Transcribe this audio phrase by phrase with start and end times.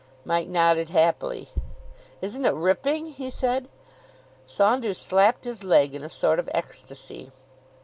[0.25, 1.49] Mike nodded happily.
[2.23, 3.69] "Isn't it ripping," he said.
[4.47, 7.31] Saunders slapped his leg in a sort of ecstasy.